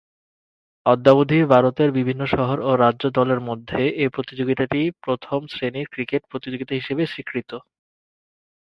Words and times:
অদ্যাবধি 0.85 1.39
ভারতের 1.45 1.89
বিভিন্ন 1.91 2.21
শহর 2.33 2.57
ও 2.61 2.71
রাজ্য 2.75 3.03
দলের 3.17 3.39
মধ্যে 3.49 3.81
এ 4.03 4.05
প্রতিযোগিতাটি 4.15 4.81
প্রথম-শ্রেণীর 5.03 5.87
ক্রিকেট 5.93 6.21
প্রতিযোগিতা 6.31 6.73
হিসেবে 6.75 7.03
স্বীকৃত। 7.07 7.51